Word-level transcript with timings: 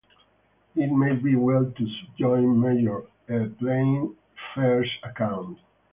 It 0.75 0.91
may 0.91 1.13
be 1.13 1.35
well 1.35 1.71
to 1.77 1.87
subjoin 1.87 2.59
Major 2.59 3.03
A. 3.29 3.49
Playfair's 3.49 4.89
account. 5.03 5.59